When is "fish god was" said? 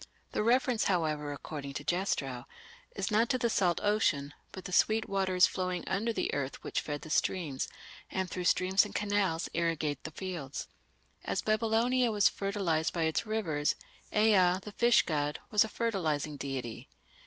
14.75-15.63